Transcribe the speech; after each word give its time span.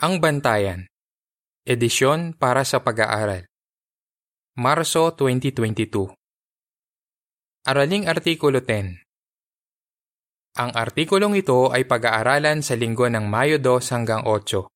Ang 0.00 0.16
Bantayan 0.16 0.88
Edisyon 1.68 2.32
para 2.32 2.64
sa 2.64 2.80
Pag-aaral 2.80 3.44
Marso 4.56 5.12
2022 5.12 6.16
Araling 7.68 8.08
Artikulo 8.08 8.64
10 8.64 8.96
Ang 10.56 10.70
artikulong 10.72 11.36
ito 11.36 11.68
ay 11.68 11.84
pag-aaralan 11.84 12.64
sa 12.64 12.80
linggo 12.80 13.12
ng 13.12 13.28
Mayo 13.28 13.60
2 13.60 13.92
hanggang 13.92 14.24
8. 14.24 14.72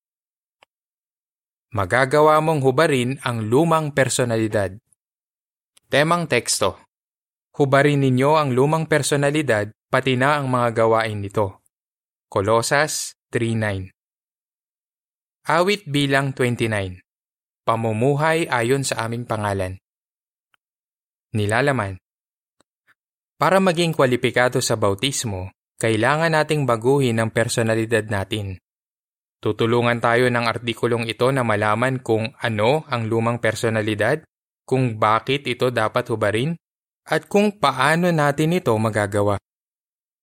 Magagawa 1.73 2.37
mong 2.45 2.61
hubarin 2.61 3.17
ang 3.25 3.49
lumang 3.49 3.97
personalidad. 3.97 4.77
Temang 5.89 6.29
teksto 6.29 6.85
Hubarin 7.57 7.97
ninyo 7.97 8.37
ang 8.37 8.53
lumang 8.53 8.85
personalidad 8.85 9.73
pati 9.89 10.21
na 10.21 10.37
ang 10.37 10.53
mga 10.53 10.85
gawain 10.85 11.17
nito. 11.17 11.65
Kolosas 12.29 13.17
3.9 13.33 13.94
Awit 15.45 15.85
bilang 15.85 16.33
29. 16.33 17.05
Pamumuhay 17.69 18.49
ayon 18.49 18.81
sa 18.81 19.05
aming 19.05 19.29
pangalan. 19.29 19.77
Nilalaman. 21.37 22.01
Para 23.37 23.61
maging 23.61 23.93
kwalipikado 23.93 24.57
sa 24.57 24.73
bautismo, 24.73 25.53
kailangan 25.77 26.33
nating 26.33 26.65
baguhin 26.65 27.21
ang 27.21 27.29
personalidad 27.29 28.09
natin. 28.09 28.57
Tutulungan 29.37 30.01
tayo 30.01 30.33
ng 30.33 30.49
artikulong 30.49 31.05
ito 31.05 31.29
na 31.29 31.45
malaman 31.45 32.01
kung 32.01 32.33
ano 32.41 32.81
ang 32.89 33.05
lumang 33.05 33.37
personalidad, 33.37 34.25
kung 34.65 34.97
bakit 34.97 35.45
ito 35.45 35.69
dapat 35.69 36.09
hubarin, 36.09 36.57
at 37.05 37.29
kung 37.29 37.53
paano 37.53 38.09
natin 38.09 38.57
ito 38.57 38.73
magagawa. 38.81 39.37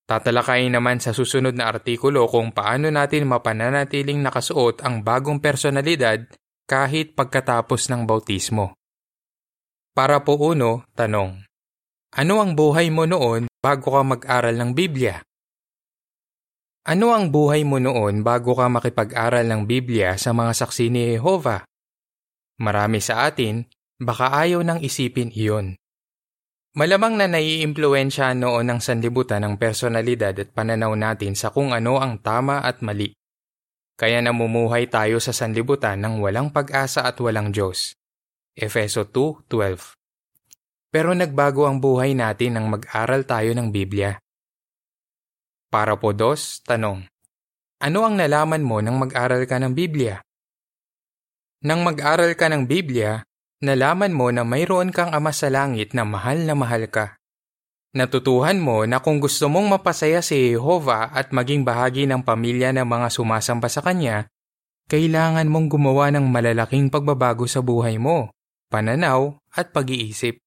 Tatalakayin 0.07 0.75
naman 0.75 0.99
sa 0.99 1.15
susunod 1.15 1.55
na 1.55 1.71
artikulo 1.71 2.27
kung 2.27 2.51
paano 2.51 2.91
natin 2.91 3.31
mapananatiling 3.31 4.19
nakasuot 4.19 4.83
ang 4.83 5.07
bagong 5.07 5.39
personalidad 5.39 6.27
kahit 6.67 7.15
pagkatapos 7.15 7.89
ng 7.93 8.03
bautismo. 8.09 8.75
Para 9.93 10.25
po 10.25 10.41
uno, 10.41 10.89
tanong. 10.97 11.45
Ano 12.13 12.35
ang 12.45 12.57
buhay 12.57 12.93
mo 12.93 13.05
noon 13.09 13.49
bago 13.61 13.89
ka 13.93 14.03
mag-aral 14.05 14.57
ng 14.57 14.71
Biblia? 14.73 15.21
Ano 16.83 17.15
ang 17.15 17.31
buhay 17.31 17.63
mo 17.63 17.79
noon 17.79 18.27
bago 18.27 18.59
ka 18.59 18.67
makipag-aral 18.67 19.47
ng 19.47 19.71
Biblia 19.71 20.19
sa 20.19 20.35
mga 20.35 20.53
saksi 20.53 20.91
ni 20.91 21.15
Jehovah? 21.15 21.63
Marami 22.59 22.99
sa 22.99 23.29
atin, 23.29 23.65
baka 24.03 24.35
ayaw 24.35 24.67
nang 24.67 24.83
isipin 24.83 25.31
iyon. 25.31 25.79
Malamang 26.73 27.21
na 27.21 27.29
naiimpluensya 27.29 28.33
noon 28.33 28.65
ng 28.73 28.81
sanlibutan 28.81 29.45
ang 29.45 29.61
personalidad 29.61 30.33
at 30.33 30.57
pananaw 30.57 30.97
natin 30.97 31.37
sa 31.37 31.53
kung 31.53 31.77
ano 31.77 32.01
ang 32.01 32.17
tama 32.25 32.65
at 32.65 32.81
mali. 32.81 33.13
Kaya 33.93 34.25
namumuhay 34.25 34.89
tayo 34.89 35.21
sa 35.21 35.37
sanlibutan 35.37 36.01
ng 36.01 36.25
walang 36.25 36.49
pag-asa 36.49 37.05
at 37.05 37.21
walang 37.21 37.53
Diyos. 37.53 37.93
Efeso 38.57 39.05
2.12 39.05 40.01
Pero 40.89 41.13
nagbago 41.13 41.69
ang 41.69 41.77
buhay 41.77 42.17
natin 42.17 42.57
nang 42.57 42.73
mag-aral 42.73 43.29
tayo 43.29 43.53
ng 43.53 43.69
Biblia. 43.69 44.17
Para 45.69 46.01
po 46.01 46.17
dos, 46.17 46.65
tanong. 46.65 47.05
Ano 47.85 47.99
ang 48.09 48.17
nalaman 48.17 48.65
mo 48.65 48.81
nang 48.81 48.97
mag-aral 48.97 49.45
ka 49.45 49.61
ng 49.61 49.77
Biblia? 49.77 50.25
Nang 51.69 51.85
mag-aral 51.85 52.33
ka 52.33 52.49
ng 52.49 52.65
Biblia, 52.65 53.21
nalaman 53.63 54.11
mo 54.11 54.29
na 54.35 54.43
mayroon 54.43 54.91
kang 54.91 55.15
ama 55.15 55.31
sa 55.31 55.47
langit 55.49 55.95
na 55.95 56.03
mahal 56.03 56.43
na 56.43 56.59
mahal 56.59 56.91
ka. 56.91 57.17
Natutuhan 57.95 58.59
mo 58.59 58.83
na 58.89 58.99
kung 58.99 59.23
gusto 59.23 59.47
mong 59.47 59.79
mapasaya 59.79 60.19
si 60.25 60.57
Jehovah 60.57 61.15
at 61.15 61.31
maging 61.31 61.63
bahagi 61.63 62.09
ng 62.11 62.27
pamilya 62.27 62.75
ng 62.75 62.89
mga 62.89 63.09
sumasamba 63.13 63.71
sa 63.71 63.85
Kanya, 63.85 64.27
kailangan 64.91 65.47
mong 65.47 65.71
gumawa 65.71 66.11
ng 66.11 66.27
malalaking 66.27 66.91
pagbabago 66.91 67.47
sa 67.47 67.63
buhay 67.63 68.01
mo, 68.01 68.33
pananaw 68.73 69.37
at 69.53 69.71
pag-iisip. 69.71 70.41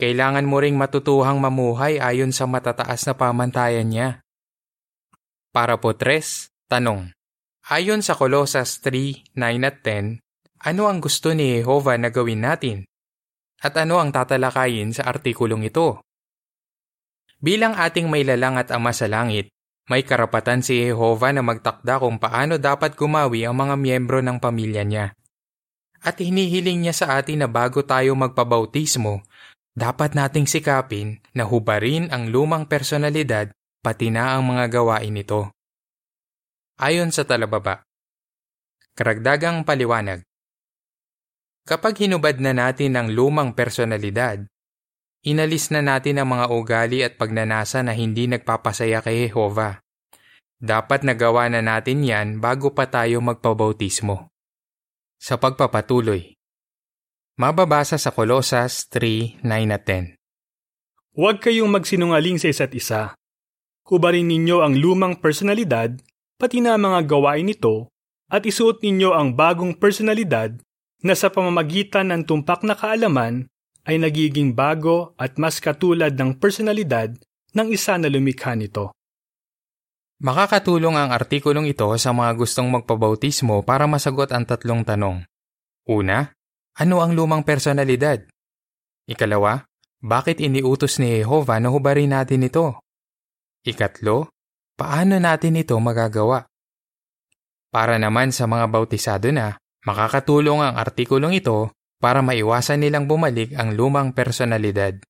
Kailangan 0.00 0.48
mo 0.48 0.64
ring 0.64 0.80
matutuhang 0.80 1.36
mamuhay 1.36 2.00
ayon 2.00 2.32
sa 2.32 2.48
matataas 2.48 3.04
na 3.04 3.12
pamantayan 3.12 3.84
niya. 3.84 4.08
Para 5.52 5.76
po 5.76 5.92
tres, 5.92 6.48
tanong. 6.72 7.12
Ayon 7.68 8.00
sa 8.00 8.16
Colossus 8.16 8.80
3, 8.80 9.36
9 9.36 9.68
at 9.68 9.84
10, 9.84 10.24
ano 10.60 10.92
ang 10.92 11.00
gusto 11.00 11.32
ni 11.32 11.60
Jehovah 11.60 11.96
na 11.96 12.12
gawin 12.12 12.44
natin? 12.44 12.84
At 13.60 13.76
ano 13.80 14.00
ang 14.00 14.12
tatalakayin 14.12 14.92
sa 14.92 15.08
artikulong 15.08 15.64
ito? 15.64 16.04
Bilang 17.40 17.72
ating 17.72 18.12
may 18.12 18.24
lalang 18.24 18.60
at 18.60 18.68
ama 18.68 18.92
sa 18.92 19.08
langit, 19.08 19.48
may 19.88 20.04
karapatan 20.04 20.60
si 20.60 20.86
Jehovah 20.86 21.32
na 21.32 21.40
magtakda 21.40 21.98
kung 21.98 22.20
paano 22.20 22.60
dapat 22.60 22.92
gumawi 22.94 23.48
ang 23.48 23.56
mga 23.56 23.74
miyembro 23.80 24.20
ng 24.20 24.36
pamilya 24.36 24.84
niya. 24.84 25.16
At 26.00 26.20
hinihiling 26.20 26.84
niya 26.84 26.94
sa 26.96 27.06
atin 27.20 27.44
na 27.44 27.48
bago 27.48 27.80
tayo 27.84 28.12
magpabautismo, 28.16 29.24
dapat 29.72 30.12
nating 30.12 30.44
sikapin 30.44 31.20
na 31.32 31.48
hubarin 31.48 32.12
ang 32.12 32.28
lumang 32.28 32.68
personalidad 32.68 33.52
pati 33.80 34.12
na 34.12 34.36
ang 34.36 34.44
mga 34.44 34.68
gawain 34.68 35.12
nito. 35.12 35.52
Ayon 36.80 37.12
sa 37.12 37.24
talababa. 37.24 37.84
Karagdagang 38.96 39.64
paliwanag. 39.64 40.29
Kapag 41.68 42.00
hinubad 42.00 42.40
na 42.40 42.56
natin 42.56 42.96
ang 42.96 43.12
lumang 43.12 43.52
personalidad, 43.52 44.42
inalis 45.26 45.68
na 45.68 45.84
natin 45.84 46.20
ang 46.20 46.32
mga 46.32 46.46
ugali 46.48 47.04
at 47.04 47.20
pagnanasa 47.20 47.84
na 47.84 47.92
hindi 47.92 48.24
nagpapasaya 48.24 49.04
kay 49.04 49.28
Jehovah. 49.28 49.84
Dapat 50.60 51.08
nagawa 51.08 51.48
na 51.48 51.64
natin 51.64 52.04
yan 52.04 52.36
bago 52.40 52.76
pa 52.76 52.88
tayo 52.88 53.20
magpabautismo. 53.24 54.28
Sa 55.20 55.36
pagpapatuloy, 55.36 56.36
mababasa 57.40 57.96
sa 57.96 58.12
Kolosas 58.12 58.88
3:9 58.92 59.44
at 59.72 59.84
10. 59.84 60.20
Huwag 61.16 61.40
kayong 61.40 61.72
magsinungaling 61.72 62.36
sa 62.40 62.52
isa't 62.52 62.72
isa. 62.76 63.16
Hubarin 63.88 64.28
ninyo 64.28 64.60
ang 64.64 64.76
lumang 64.76 65.18
personalidad, 65.18 65.96
pati 66.36 66.60
na 66.60 66.76
mga 66.76 67.08
gawain 67.08 67.48
nito, 67.48 67.88
at 68.30 68.46
isuot 68.46 68.80
ninyo 68.84 69.16
ang 69.16 69.34
bagong 69.34 69.76
personalidad 69.76 70.54
na 71.00 71.16
sa 71.16 71.32
pamamagitan 71.32 72.12
ng 72.12 72.22
tumpak 72.28 72.64
na 72.64 72.76
kaalaman 72.76 73.48
ay 73.88 73.96
nagiging 73.96 74.52
bago 74.52 75.16
at 75.16 75.40
mas 75.40 75.58
katulad 75.58 76.12
ng 76.12 76.36
personalidad 76.36 77.16
ng 77.56 77.68
isa 77.72 77.96
na 77.96 78.12
lumikha 78.12 78.52
nito. 78.52 78.92
Makakatulong 80.20 81.00
ang 81.00 81.10
artikulong 81.16 81.64
ito 81.72 81.88
sa 81.96 82.12
mga 82.12 82.36
gustong 82.36 82.68
magpabautismo 82.68 83.64
para 83.64 83.88
masagot 83.88 84.28
ang 84.36 84.44
tatlong 84.44 84.84
tanong. 84.84 85.24
Una, 85.88 86.28
ano 86.76 86.96
ang 87.00 87.16
lumang 87.16 87.40
personalidad? 87.40 88.20
Ikalawa, 89.08 89.64
bakit 90.04 90.44
iniutos 90.44 91.00
ni 91.00 91.24
Jehovah 91.24 91.56
na 91.56 91.72
hubarin 91.72 92.12
natin 92.12 92.44
ito? 92.44 92.76
Ikatlo, 93.64 94.28
paano 94.76 95.16
natin 95.16 95.56
ito 95.56 95.72
magagawa? 95.80 96.44
Para 97.72 97.96
naman 97.96 98.28
sa 98.28 98.44
mga 98.44 98.68
bautisado 98.68 99.32
na, 99.32 99.56
Makakatulong 99.80 100.60
ang 100.60 100.74
artikulong 100.76 101.40
ito 101.40 101.72
para 101.96 102.20
maiwasan 102.20 102.84
nilang 102.84 103.08
bumalik 103.08 103.56
ang 103.56 103.72
lumang 103.72 104.12
personalidad. 104.12 105.00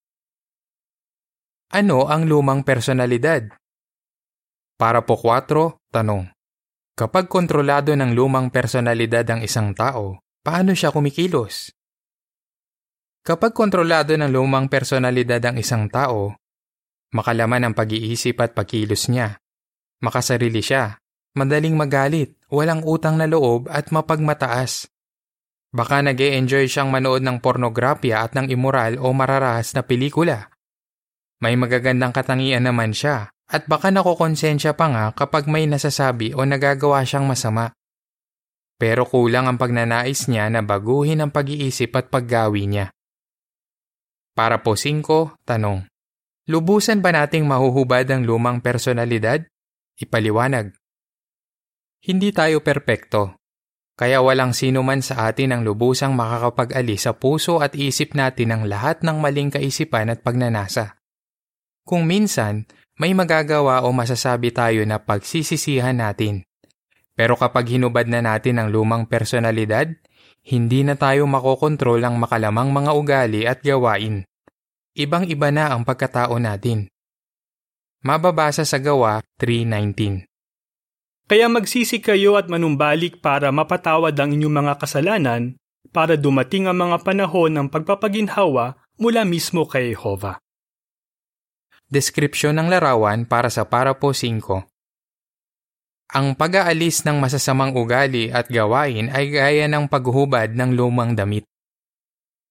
Ano 1.74 2.06
ang 2.06 2.26
lumang 2.26 2.62
personalidad? 2.62 3.50
Para 4.78 5.02
po 5.02 5.18
4, 5.18 5.78
tanong. 5.90 6.30
Kapag 6.94 7.26
kontrolado 7.26 7.94
ng 7.94 8.14
lumang 8.14 8.50
personalidad 8.50 9.26
ang 9.26 9.42
isang 9.42 9.74
tao, 9.74 10.22
paano 10.42 10.74
siya 10.74 10.94
kumikilos? 10.94 11.74
Kapag 13.26 13.50
kontrolado 13.54 14.14
ng 14.14 14.30
lumang 14.30 14.70
personalidad 14.70 15.42
ang 15.46 15.58
isang 15.58 15.90
tao, 15.90 16.34
makalaman 17.10 17.70
ang 17.70 17.74
pag-iisip 17.74 18.38
at 18.38 18.54
pagkilos 18.54 19.10
niya. 19.10 19.38
Makasarili 20.00 20.62
siya 20.62 20.99
madaling 21.36 21.78
magalit, 21.78 22.34
walang 22.50 22.82
utang 22.82 23.18
na 23.18 23.30
loob 23.30 23.70
at 23.70 23.94
mapagmataas. 23.94 24.90
Baka 25.70 26.02
nag 26.02 26.18
enjoy 26.18 26.66
siyang 26.66 26.90
manood 26.90 27.22
ng 27.22 27.38
pornografya 27.38 28.26
at 28.26 28.34
ng 28.34 28.50
immoral 28.50 28.98
o 28.98 29.14
mararahas 29.14 29.70
na 29.78 29.86
pelikula. 29.86 30.50
May 31.38 31.54
magagandang 31.54 32.10
katangian 32.10 32.66
naman 32.66 32.90
siya 32.90 33.30
at 33.46 33.70
baka 33.70 33.94
nakokonsensya 33.94 34.74
pa 34.74 34.90
nga 34.90 35.04
kapag 35.14 35.46
may 35.46 35.70
nasasabi 35.70 36.34
o 36.34 36.42
nagagawa 36.42 37.06
siyang 37.06 37.26
masama. 37.26 37.70
Pero 38.80 39.06
kulang 39.06 39.46
ang 39.46 39.60
pagnanais 39.60 40.26
niya 40.26 40.50
na 40.50 40.64
baguhin 40.64 41.22
ang 41.22 41.30
pag-iisip 41.30 41.94
at 41.94 42.08
paggawi 42.08 42.64
niya. 42.66 42.86
Para 44.32 44.64
po 44.64 44.72
5, 44.72 45.04
tanong. 45.44 45.84
Lubusan 46.48 47.04
ba 47.04 47.12
nating 47.12 47.44
mahuhubad 47.44 48.08
ang 48.08 48.24
lumang 48.24 48.64
personalidad? 48.64 49.44
Ipaliwanag. 50.00 50.79
Hindi 52.00 52.32
tayo 52.32 52.64
perpekto. 52.64 53.36
Kaya 53.92 54.24
walang 54.24 54.56
sino 54.56 54.80
man 54.80 55.04
sa 55.04 55.28
atin 55.28 55.52
ang 55.52 55.60
lubusang 55.60 56.16
makakapag-alis 56.16 57.04
sa 57.04 57.12
puso 57.12 57.60
at 57.60 57.76
isip 57.76 58.16
natin 58.16 58.56
ng 58.56 58.62
lahat 58.72 59.04
ng 59.04 59.20
maling 59.20 59.52
kaisipan 59.52 60.08
at 60.08 60.24
pagnanasa. 60.24 60.96
Kung 61.84 62.08
minsan, 62.08 62.64
may 62.96 63.12
magagawa 63.12 63.84
o 63.84 63.92
masasabi 63.92 64.48
tayo 64.48 64.80
na 64.88 64.96
pagsisisihan 64.96 66.00
natin. 66.00 66.48
Pero 67.12 67.36
kapag 67.36 67.68
hinubad 67.68 68.08
na 68.08 68.24
natin 68.24 68.56
ang 68.56 68.72
lumang 68.72 69.04
personalidad, 69.04 69.92
hindi 70.40 70.80
na 70.80 70.96
tayo 70.96 71.28
makokontrol 71.28 72.00
ng 72.00 72.16
makalamang 72.16 72.72
mga 72.72 72.90
ugali 72.96 73.42
at 73.44 73.60
gawain. 73.60 74.24
Ibang-iba 74.96 75.52
na 75.52 75.76
ang 75.76 75.84
pagkatao 75.84 76.40
natin. 76.40 76.88
Mababasa 78.00 78.64
sa 78.64 78.80
Gawa 78.80 79.20
3.19 79.36 80.29
Kaya 81.30 81.46
magsisi 81.46 82.02
kayo 82.02 82.34
at 82.34 82.50
manumbalik 82.50 83.22
para 83.22 83.54
mapatawad 83.54 84.18
ang 84.18 84.34
inyong 84.34 84.66
mga 84.66 84.74
kasalanan 84.82 85.54
para 85.94 86.18
dumating 86.18 86.66
ang 86.66 86.90
mga 86.90 87.06
panahon 87.06 87.54
ng 87.54 87.66
pagpapaginhawa 87.70 88.82
mula 88.98 89.22
mismo 89.22 89.62
kay 89.62 89.94
Jehovah. 89.94 90.42
Deskripsyon 91.86 92.58
ng 92.58 92.66
larawan 92.66 93.30
para 93.30 93.46
sa 93.46 93.62
Parapo 93.62 94.10
5 94.10 96.18
Ang 96.18 96.34
pag-aalis 96.34 97.06
ng 97.06 97.22
masasamang 97.22 97.78
ugali 97.78 98.34
at 98.34 98.50
gawain 98.50 99.06
ay 99.14 99.30
gaya 99.30 99.70
ng 99.70 99.86
paghuhubad 99.86 100.58
ng 100.58 100.74
lumang 100.74 101.14
damit. 101.14 101.46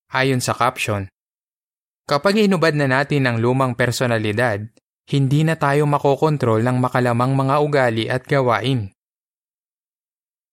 Ayon 0.07 0.39
sa 0.39 0.55
caption, 0.55 1.11
Kapag 2.07 2.47
inubad 2.47 2.79
na 2.79 2.87
natin 2.87 3.27
ang 3.27 3.43
lumang 3.43 3.75
personalidad, 3.75 4.71
hindi 5.09 5.41
na 5.41 5.57
tayo 5.57 5.89
makokontrol 5.89 6.61
ng 6.61 6.77
makalamang 6.77 7.33
mga 7.33 7.55
ugali 7.65 8.05
at 8.05 8.29
gawain. 8.29 8.93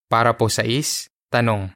Para 0.09 0.33
po 0.33 0.49
sa 0.49 0.65
is, 0.65 1.05
tanong, 1.29 1.69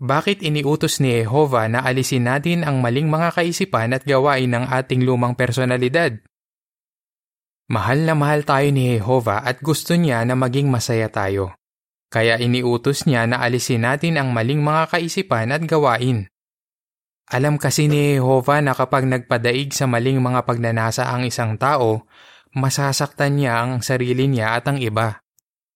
bakit 0.00 0.40
iniutos 0.40 1.04
ni 1.04 1.20
Jehovah 1.20 1.68
na 1.68 1.84
alisin 1.84 2.24
natin 2.24 2.64
ang 2.64 2.80
maling 2.80 3.12
mga 3.12 3.36
kaisipan 3.36 3.92
at 3.92 4.08
gawain 4.08 4.50
ng 4.50 4.64
ating 4.72 5.04
lumang 5.04 5.36
personalidad? 5.36 6.16
Mahal 7.68 8.08
na 8.08 8.16
mahal 8.16 8.44
tayo 8.44 8.68
ni 8.72 8.96
Jehovah 8.96 9.44
at 9.44 9.60
gusto 9.60 9.92
niya 9.92 10.24
na 10.24 10.32
maging 10.32 10.68
masaya 10.68 11.12
tayo. 11.12 11.52
Kaya 12.08 12.40
iniutos 12.40 13.04
niya 13.04 13.28
na 13.28 13.40
alisin 13.42 13.84
natin 13.84 14.16
ang 14.16 14.32
maling 14.32 14.64
mga 14.64 14.96
kaisipan 14.96 15.52
at 15.52 15.64
gawain. 15.64 16.30
Alam 17.32 17.56
kasi 17.56 17.88
ni 17.88 18.20
Jehovah 18.20 18.60
na 18.60 18.76
kapag 18.76 19.08
nagpadaig 19.08 19.72
sa 19.72 19.88
maling 19.88 20.20
mga 20.20 20.44
pagnanasa 20.44 21.08
ang 21.08 21.24
isang 21.24 21.56
tao, 21.56 22.04
masasaktan 22.52 23.40
niya 23.40 23.64
ang 23.64 23.80
sarili 23.80 24.28
niya 24.28 24.60
at 24.60 24.68
ang 24.68 24.76
iba. 24.76 25.24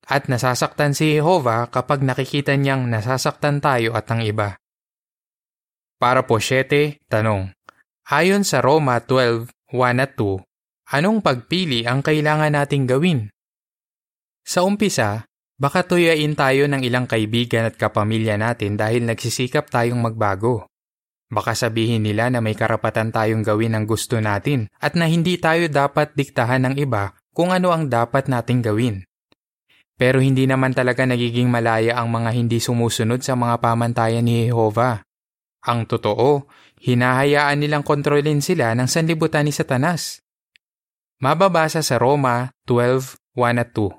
At 0.09 0.29
nasasaktan 0.29 0.93
si 0.93 1.17
Jehovah 1.17 1.73
kapag 1.73 2.05
nakikita 2.05 2.53
niyang 2.57 2.89
nasasaktan 2.93 3.65
tayo 3.65 3.97
at 3.97 4.09
ang 4.13 4.21
iba. 4.21 4.61
Para 5.97 6.29
po 6.29 6.37
7, 6.37 7.01
tanong. 7.09 7.53
Ayon 8.09 8.45
sa 8.45 8.61
Roma 8.61 9.01
12, 9.05 9.49
1 9.73 10.05
at 10.05 10.13
2, 10.17 10.49
Anong 10.89 11.21
pagpili 11.21 11.85
ang 11.85 12.01
kailangan 12.01 12.57
nating 12.57 12.89
gawin? 12.89 13.29
Sa 14.49 14.65
umpisa, 14.65 15.29
baka 15.61 15.85
tuyain 15.85 16.33
tayo 16.33 16.65
ng 16.65 16.81
ilang 16.81 17.05
kaibigan 17.05 17.69
at 17.69 17.77
kapamilya 17.77 18.41
natin 18.41 18.81
dahil 18.81 19.05
nagsisikap 19.05 19.69
tayong 19.69 20.01
magbago. 20.01 20.68
Baka 21.29 21.53
sabihin 21.53 22.09
nila 22.09 22.33
na 22.33 22.41
may 22.41 22.57
karapatan 22.57 23.13
tayong 23.13 23.45
gawin 23.45 23.77
ang 23.77 23.85
gusto 23.85 24.17
natin 24.17 24.73
at 24.81 24.97
na 24.97 25.05
hindi 25.05 25.37
tayo 25.37 25.69
dapat 25.69 26.17
diktahan 26.17 26.65
ng 26.65 26.75
iba 26.81 27.13
kung 27.37 27.53
ano 27.53 27.69
ang 27.69 27.93
dapat 27.93 28.33
nating 28.33 28.65
gawin. 28.65 29.05
Pero 29.99 30.25
hindi 30.25 30.49
naman 30.49 30.73
talaga 30.73 31.05
nagiging 31.05 31.53
malaya 31.53 32.01
ang 32.01 32.09
mga 32.09 32.31
hindi 32.33 32.63
sumusunod 32.63 33.21
sa 33.21 33.37
mga 33.37 33.61
pamantayan 33.61 34.25
ni 34.25 34.49
Jehovah. 34.49 35.05
Ang 35.69 35.91
totoo, 35.91 36.47
hinahayaan 36.81 37.61
nilang 37.61 37.85
kontrolin 37.85 38.41
sila 38.41 38.73
ng 38.79 38.87
sanlibutan 38.89 39.45
ni 39.45 39.53
Satanas. 39.53 40.23
Mababasa 41.19 41.83
sa 41.83 41.99
Roma 41.99 42.55
12:1 42.63 43.59
at 43.59 43.75
2. 43.75 43.91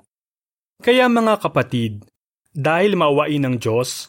Kaya 0.80 1.04
mga 1.12 1.36
kapatid, 1.44 2.08
dahil 2.56 2.96
mawain 2.96 3.44
ng 3.44 3.56
Diyos, 3.60 4.08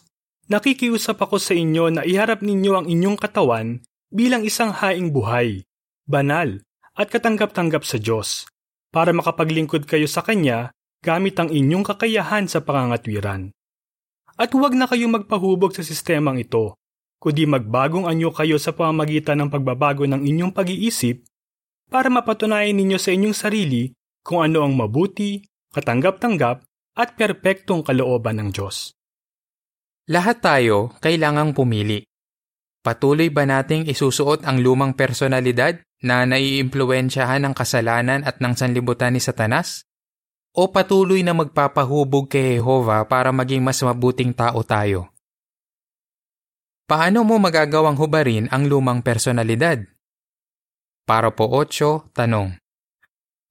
nakikiusap 0.52 1.16
ako 1.16 1.40
sa 1.40 1.56
inyo 1.56 1.96
na 1.96 2.02
iharap 2.04 2.44
ninyo 2.44 2.84
ang 2.84 2.86
inyong 2.92 3.16
katawan 3.16 3.80
bilang 4.12 4.44
isang 4.44 4.76
haing 4.76 5.16
buhay, 5.16 5.64
banal, 6.04 6.60
at 7.00 7.08
katanggap-tanggap 7.08 7.88
sa 7.88 7.96
Diyos, 7.96 8.52
para 8.92 9.16
makapaglingkod 9.16 9.88
kayo 9.88 10.06
sa 10.12 10.20
Kanya 10.20 10.76
gamit 11.00 11.40
ang 11.40 11.48
inyong 11.48 11.88
kakayahan 11.88 12.52
sa 12.52 12.60
pangangatwiran. 12.60 13.56
At 14.36 14.52
huwag 14.52 14.76
na 14.76 14.92
kayong 14.92 15.24
magpahubog 15.24 15.72
sa 15.72 15.88
sistemang 15.88 16.44
ito, 16.44 16.76
kundi 17.24 17.48
magbagong 17.48 18.12
anyo 18.12 18.36
kayo 18.36 18.60
sa 18.60 18.76
pamamagitan 18.76 19.40
ng 19.40 19.50
pagbabago 19.50 20.04
ng 20.04 20.28
inyong 20.28 20.52
pag-iisip 20.52 21.24
para 21.88 22.12
mapatunayan 22.12 22.76
ninyo 22.76 23.00
sa 23.00 23.16
inyong 23.16 23.36
sarili 23.36 23.92
kung 24.22 24.44
ano 24.44 24.68
ang 24.68 24.76
mabuti, 24.76 25.42
katanggap-tanggap 25.72 26.64
at 27.00 27.10
perpektong 27.16 27.82
kalooban 27.88 28.38
ng 28.44 28.50
Diyos. 28.52 28.92
Lahat 30.12 30.44
tayo 30.44 30.92
kailangang 31.00 31.56
pumili. 31.56 32.04
Patuloy 32.84 33.32
ba 33.32 33.48
nating 33.48 33.88
isusuot 33.88 34.44
ang 34.44 34.60
lumang 34.60 34.92
personalidad 34.92 35.80
na 36.04 36.28
naiimpluwensyahan 36.28 37.48
ng 37.48 37.56
kasalanan 37.56 38.28
at 38.28 38.44
ng 38.44 38.52
sanlibutan 38.52 39.16
ni 39.16 39.24
Satanas? 39.24 39.88
O 40.52 40.68
patuloy 40.68 41.24
na 41.24 41.32
magpapahubog 41.32 42.28
kay 42.28 42.60
Jehovah 42.60 43.08
para 43.08 43.32
maging 43.32 43.64
mas 43.64 43.80
mabuting 43.80 44.36
tao 44.36 44.60
tayo? 44.68 45.08
Paano 46.92 47.24
mo 47.24 47.40
magagawang 47.40 47.96
hubarin 47.96 48.52
ang 48.52 48.68
lumang 48.68 49.00
personalidad? 49.00 49.80
Para 51.08 51.32
po 51.32 51.48
8, 51.56 52.12
tanong. 52.12 52.60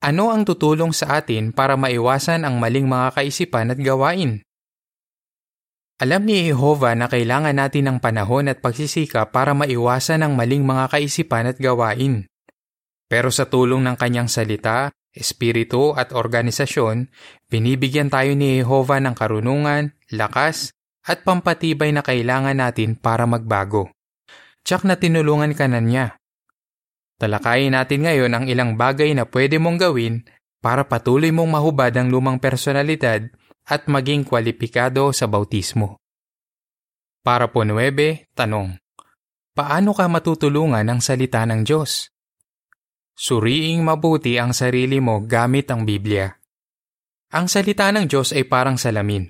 Ano 0.05 0.29
ang 0.29 0.45
tutulong 0.45 0.93
sa 0.93 1.25
atin 1.25 1.57
para 1.57 1.81
maiwasan 1.81 2.45
ang 2.45 2.61
maling 2.61 2.85
mga 2.85 3.17
kaisipan 3.17 3.73
at 3.73 3.81
gawain? 3.81 4.45
Alam 6.01 6.25
ni 6.25 6.49
Jehovah 6.49 6.97
na 6.97 7.13
kailangan 7.13 7.53
natin 7.53 7.85
ng 7.93 7.99
panahon 8.01 8.49
at 8.49 8.65
pagsisika 8.65 9.29
para 9.29 9.53
maiwasan 9.53 10.25
ang 10.25 10.33
maling 10.33 10.65
mga 10.65 10.97
kaisipan 10.97 11.53
at 11.53 11.61
gawain. 11.61 12.25
Pero 13.05 13.29
sa 13.29 13.53
tulong 13.53 13.85
ng 13.85 14.01
kanyang 14.01 14.33
salita, 14.33 14.89
espiritu 15.13 15.93
at 15.93 16.17
organisasyon, 16.17 17.13
binibigyan 17.53 18.09
tayo 18.09 18.33
ni 18.33 18.65
Jehovah 18.65 18.97
ng 19.05 19.13
karunungan, 19.13 19.93
lakas, 20.09 20.73
at 21.05 21.21
pampatibay 21.21 21.93
na 21.93 22.01
kailangan 22.01 22.57
natin 22.57 22.97
para 22.97 23.29
magbago. 23.29 23.93
Tsak 24.65 24.89
na 24.89 24.97
tinulungan 24.97 25.53
ka 25.53 25.69
na 25.69 25.85
niya. 25.85 26.17
Talakayin 27.21 27.77
natin 27.77 28.09
ngayon 28.09 28.33
ang 28.33 28.45
ilang 28.49 28.81
bagay 28.81 29.13
na 29.13 29.29
pwede 29.29 29.61
mong 29.61 29.77
gawin 29.77 30.25
para 30.65 30.89
patuloy 30.89 31.29
mong 31.29 31.61
mahubad 31.61 31.93
ang 31.93 32.09
lumang 32.09 32.41
personalidad 32.41 33.29
at 33.69 33.85
maging 33.85 34.25
kwalipikado 34.25 35.13
sa 35.13 35.29
bautismo. 35.29 36.00
Para 37.21 37.53
po 37.53 37.69
9, 37.69 38.33
tanong. 38.33 38.81
Paano 39.53 39.93
ka 39.93 40.09
matutulungan 40.09 40.89
ng 40.89 41.01
salita 41.05 41.45
ng 41.45 41.69
Diyos? 41.69 42.09
Suriing 43.13 43.85
mabuti 43.85 44.41
ang 44.41 44.57
sarili 44.57 45.05
mo 45.05 45.21
gamit 45.29 45.69
ang 45.69 45.85
Biblia. 45.85 46.33
Ang 47.37 47.53
salita 47.53 47.93
ng 47.93 48.09
Diyos 48.09 48.33
ay 48.33 48.49
parang 48.49 48.81
salamin. 48.81 49.29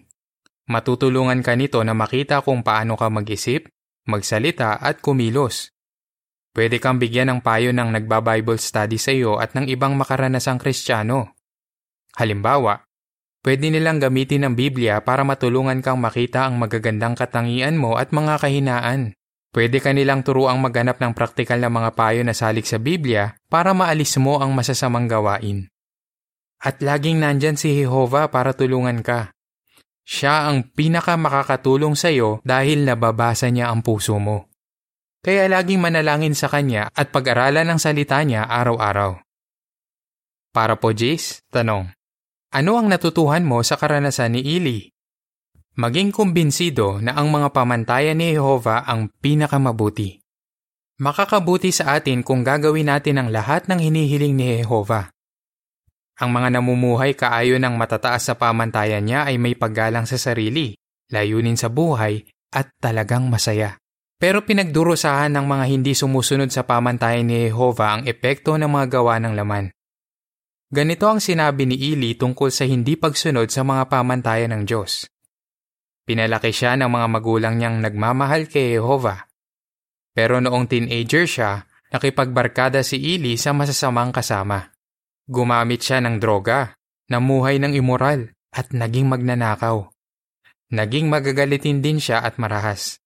Matutulungan 0.70 1.42
ka 1.42 1.58
nito 1.58 1.82
na 1.82 1.90
makita 1.90 2.46
kung 2.46 2.62
paano 2.62 2.94
ka 2.94 3.10
mag-isip, 3.10 3.66
magsalita 4.06 4.78
at 4.78 5.02
kumilos. 5.02 5.74
Pwede 6.54 6.78
kang 6.78 7.02
bigyan 7.02 7.34
ng 7.34 7.40
payo 7.42 7.74
ng 7.74 7.90
nagba-Bible 7.90 8.62
study 8.62 8.98
sa 9.02 9.10
iyo 9.10 9.42
at 9.42 9.58
ng 9.58 9.66
ibang 9.66 9.98
makaranasang 9.98 10.62
Kristiyano. 10.62 11.34
Halimbawa, 12.14 12.86
pwede 13.44 13.72
nilang 13.72 14.00
gamitin 14.00 14.44
ang 14.46 14.54
Biblia 14.56 15.00
para 15.04 15.24
matulungan 15.24 15.80
kang 15.80 16.00
makita 16.00 16.48
ang 16.48 16.60
magagandang 16.60 17.16
katangian 17.16 17.76
mo 17.76 17.96
at 17.96 18.12
mga 18.12 18.40
kahinaan. 18.40 19.16
Pwede 19.50 19.82
ka 19.82 19.90
nilang 19.90 20.22
turuang 20.22 20.62
maghanap 20.62 21.02
ng 21.02 21.10
praktikal 21.10 21.58
na 21.58 21.66
mga 21.66 21.98
payo 21.98 22.22
na 22.22 22.30
salik 22.30 22.70
sa 22.70 22.78
Biblia 22.78 23.34
para 23.50 23.74
maalis 23.74 24.14
mo 24.22 24.38
ang 24.38 24.54
masasamang 24.54 25.10
gawain. 25.10 25.66
At 26.62 26.78
laging 26.78 27.18
nandyan 27.18 27.58
si 27.58 27.74
Jehovah 27.74 28.30
para 28.30 28.54
tulungan 28.54 29.02
ka. 29.02 29.34
Siya 30.06 30.46
ang 30.46 30.70
pinaka 30.70 31.18
makakatulong 31.18 31.98
sa 31.98 32.14
iyo 32.14 32.38
dahil 32.46 32.86
nababasa 32.86 33.50
niya 33.50 33.74
ang 33.74 33.82
puso 33.82 34.22
mo. 34.22 34.50
Kaya 35.20 35.50
laging 35.50 35.82
manalangin 35.82 36.32
sa 36.32 36.48
Kanya 36.48 36.88
at 36.94 37.12
pag-aralan 37.12 37.68
ang 37.68 37.80
salita 37.82 38.22
niya 38.24 38.48
araw-araw. 38.48 39.20
Para 40.50 40.78
po 40.80 40.90
Jace, 40.90 41.44
tanong. 41.52 41.99
Ano 42.50 42.74
ang 42.82 42.90
natutuhan 42.90 43.46
mo 43.46 43.62
sa 43.62 43.78
karanasan 43.78 44.34
ni 44.34 44.42
Eli? 44.42 44.90
Maging 45.78 46.10
kumbinsido 46.10 46.98
na 46.98 47.14
ang 47.14 47.30
mga 47.30 47.54
pamantayan 47.54 48.18
ni 48.18 48.34
Jehovah 48.34 48.90
ang 48.90 49.06
pinakamabuti. 49.22 50.18
Makakabuti 50.98 51.70
sa 51.70 51.94
atin 51.94 52.26
kung 52.26 52.42
gagawin 52.42 52.90
natin 52.90 53.22
ang 53.22 53.30
lahat 53.30 53.70
ng 53.70 53.78
hinihiling 53.78 54.34
ni 54.34 54.66
Jehovah. 54.66 55.14
Ang 56.18 56.34
mga 56.34 56.58
namumuhay 56.58 57.14
kaayon 57.14 57.62
ng 57.62 57.78
matataas 57.78 58.26
sa 58.26 58.34
pamantayan 58.34 59.06
niya 59.06 59.30
ay 59.30 59.38
may 59.38 59.54
paggalang 59.54 60.10
sa 60.10 60.18
sarili, 60.18 60.74
layunin 61.06 61.54
sa 61.54 61.70
buhay, 61.70 62.26
at 62.50 62.74
talagang 62.82 63.30
masaya. 63.30 63.78
Pero 64.18 64.42
pinagdurusahan 64.42 65.30
ng 65.38 65.46
mga 65.46 65.64
hindi 65.70 65.94
sumusunod 65.94 66.50
sa 66.50 66.66
pamantayan 66.66 67.30
ni 67.30 67.46
Jehovah 67.46 68.02
ang 68.02 68.02
epekto 68.10 68.58
ng 68.58 68.66
mga 68.66 68.98
gawa 68.98 69.22
ng 69.22 69.38
laman. 69.38 69.70
Ganito 70.70 71.10
ang 71.10 71.18
sinabi 71.18 71.66
ni 71.66 71.74
Eli 71.74 72.14
tungkol 72.14 72.54
sa 72.54 72.62
hindi 72.62 72.94
pagsunod 72.94 73.50
sa 73.50 73.66
mga 73.66 73.90
pamantayan 73.90 74.54
ng 74.54 74.62
Diyos. 74.70 75.10
Pinalaki 76.06 76.54
siya 76.54 76.78
ng 76.78 76.86
mga 76.86 77.06
magulang 77.10 77.58
niyang 77.58 77.82
nagmamahal 77.82 78.46
kay 78.46 78.78
Jehovah. 78.78 79.26
Pero 80.14 80.38
noong 80.38 80.70
teenager 80.70 81.26
siya, 81.26 81.66
nakipagbarkada 81.90 82.86
si 82.86 83.02
Eli 83.02 83.34
sa 83.34 83.50
masasamang 83.50 84.14
kasama. 84.14 84.70
Gumamit 85.26 85.82
siya 85.82 85.98
ng 86.06 86.22
droga, 86.22 86.78
namuhay 87.10 87.58
ng 87.58 87.74
immoral, 87.74 88.30
at 88.54 88.70
naging 88.70 89.10
magnanakaw. 89.10 89.90
Naging 90.70 91.10
magagalitin 91.10 91.82
din 91.82 91.98
siya 91.98 92.22
at 92.22 92.38
marahas. 92.38 93.02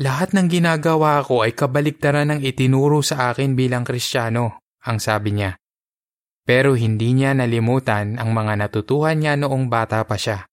Lahat 0.00 0.32
ng 0.32 0.48
ginagawa 0.48 1.20
ko 1.20 1.44
ay 1.44 1.52
kabaliktaran 1.52 2.32
ng 2.32 2.40
itinuro 2.48 3.04
sa 3.04 3.28
akin 3.28 3.52
bilang 3.52 3.84
kristyano, 3.84 4.64
ang 4.88 4.96
sabi 5.04 5.36
niya. 5.36 5.60
Pero 6.44 6.76
hindi 6.76 7.16
niya 7.16 7.32
nalimutan 7.32 8.20
ang 8.20 8.36
mga 8.36 8.68
natutuhan 8.68 9.16
niya 9.16 9.40
noong 9.40 9.72
bata 9.72 10.04
pa 10.04 10.20
siya. 10.20 10.44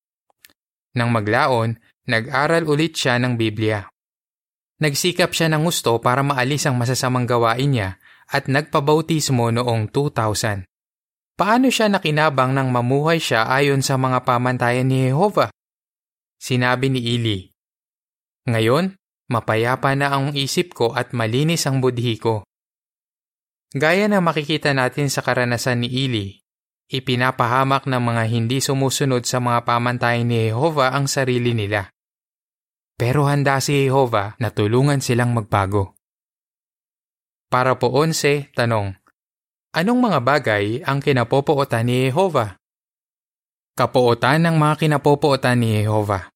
Nang 0.96 1.12
maglaon, 1.12 1.76
nag-aral 2.08 2.64
ulit 2.68 2.96
siya 2.96 3.20
ng 3.20 3.36
Biblia. 3.36 3.84
Nagsikap 4.82 5.36
siya 5.36 5.52
ng 5.52 5.62
gusto 5.68 6.00
para 6.00 6.24
maalis 6.26 6.66
ang 6.66 6.80
masasamang 6.80 7.28
gawain 7.28 7.70
niya 7.70 7.90
at 8.32 8.48
nagpabautismo 8.48 9.52
noong 9.52 9.92
2000. 9.94 10.66
Paano 11.36 11.68
siya 11.68 11.92
nakinabang 11.92 12.56
nang 12.56 12.72
mamuhay 12.72 13.20
siya 13.20 13.52
ayon 13.52 13.84
sa 13.84 14.00
mga 14.00 14.24
pamantayan 14.24 14.88
ni 14.88 15.12
Jehovah? 15.12 15.52
Sinabi 16.42 16.90
ni 16.90 17.02
Eli, 17.14 17.40
Ngayon, 18.50 18.98
mapayapa 19.30 19.94
na 19.94 20.16
ang 20.18 20.34
isip 20.34 20.74
ko 20.74 20.98
at 20.98 21.14
malinis 21.14 21.70
ang 21.70 21.78
budhi 21.78 22.18
ko. 22.18 22.42
Gaya 23.72 24.12
na 24.12 24.20
makikita 24.20 24.76
natin 24.76 25.08
sa 25.08 25.24
karanasan 25.24 25.80
ni 25.80 25.88
Eli, 25.88 26.44
ipinapahamak 26.92 27.88
ng 27.88 28.04
mga 28.04 28.24
hindi 28.28 28.60
sumusunod 28.60 29.24
sa 29.24 29.40
mga 29.40 29.64
pamantayan 29.64 30.28
ni 30.28 30.52
Jehovah 30.52 30.92
ang 30.92 31.08
sarili 31.08 31.56
nila. 31.56 31.88
Pero 33.00 33.32
handa 33.32 33.56
si 33.64 33.88
Jehovah 33.88 34.36
na 34.44 34.52
tulungan 34.52 35.00
silang 35.00 35.32
magbago. 35.32 35.96
Para 37.48 37.80
po 37.80 37.96
11, 37.96 38.52
tanong. 38.52 38.92
Anong 39.72 40.00
mga 40.04 40.20
bagay 40.20 40.84
ang 40.84 41.00
kinapopootan 41.00 41.88
ni 41.88 42.12
Jehovah? 42.12 42.60
Kapootan 43.80 44.52
ng 44.52 44.60
mga 44.60 44.84
kinapopootan 44.84 45.64
ni 45.64 45.80
Jehovah. 45.80 46.28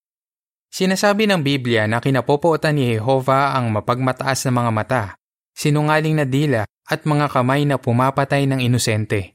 Sinasabi 0.72 1.28
ng 1.28 1.44
Biblia 1.44 1.84
na 1.84 2.00
kinapopootan 2.00 2.80
ni 2.80 2.96
Jehovah 2.96 3.60
ang 3.60 3.76
mapagmataas 3.76 4.48
na 4.48 4.52
mga 4.56 4.72
mata, 4.72 5.04
sinungaling 5.52 6.16
na 6.16 6.24
dila 6.24 6.64
at 6.86 7.04
mga 7.06 7.34
kamay 7.34 7.66
na 7.66 7.82
pumapatay 7.82 8.46
ng 8.46 8.62
inosente. 8.62 9.34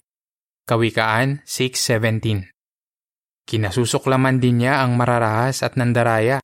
Kawikaan 0.71 1.43
6.17 1.47 2.47
Kinasusuklaman 3.51 4.39
din 4.39 4.63
niya 4.63 4.87
ang 4.87 4.95
mararahas 4.95 5.67
at 5.67 5.75
nandaraya. 5.75 6.39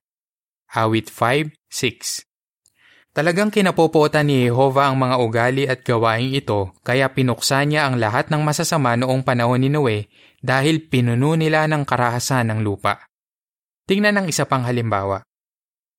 Awit 0.66 1.06
5.6 1.14 2.26
Talagang 3.16 3.48
kinapopotan 3.48 4.28
ni 4.28 4.44
Jehovah 4.44 4.92
ang 4.92 5.00
mga 5.00 5.16
ugali 5.22 5.64
at 5.64 5.80
gawaing 5.80 6.36
ito 6.36 6.76
kaya 6.84 7.08
pinuksan 7.14 7.72
niya 7.72 7.88
ang 7.88 7.96
lahat 7.96 8.28
ng 8.28 8.44
masasama 8.44 8.92
noong 8.98 9.24
panahon 9.24 9.62
ni 9.62 9.72
Noe 9.72 10.10
dahil 10.44 10.84
pinuno 10.84 11.32
nila 11.32 11.64
ng 11.64 11.88
karahasan 11.88 12.52
ng 12.52 12.60
lupa. 12.60 13.08
Tingnan 13.88 14.20
ang 14.20 14.26
isa 14.28 14.44
pang 14.44 14.66
halimbawa. 14.68 15.24